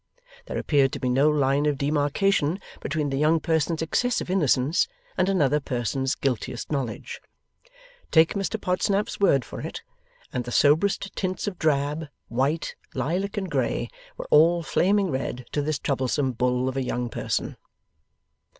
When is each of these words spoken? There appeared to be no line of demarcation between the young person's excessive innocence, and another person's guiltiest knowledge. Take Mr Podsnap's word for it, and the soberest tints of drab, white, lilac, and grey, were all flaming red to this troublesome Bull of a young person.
There 0.47 0.57
appeared 0.57 0.91
to 0.93 0.99
be 0.99 1.09
no 1.09 1.29
line 1.29 1.67
of 1.67 1.77
demarcation 1.77 2.59
between 2.79 3.11
the 3.11 3.19
young 3.19 3.39
person's 3.39 3.83
excessive 3.83 4.31
innocence, 4.31 4.87
and 5.15 5.29
another 5.29 5.59
person's 5.59 6.15
guiltiest 6.15 6.71
knowledge. 6.71 7.21
Take 8.09 8.33
Mr 8.33 8.59
Podsnap's 8.59 9.19
word 9.19 9.45
for 9.45 9.59
it, 9.61 9.83
and 10.33 10.43
the 10.43 10.51
soberest 10.51 11.15
tints 11.15 11.45
of 11.45 11.59
drab, 11.59 12.07
white, 12.29 12.73
lilac, 12.95 13.37
and 13.37 13.47
grey, 13.47 13.89
were 14.17 14.27
all 14.31 14.63
flaming 14.63 15.11
red 15.11 15.45
to 15.51 15.61
this 15.61 15.77
troublesome 15.77 16.31
Bull 16.31 16.67
of 16.67 16.75
a 16.75 16.83
young 16.83 17.07
person. 17.07 17.55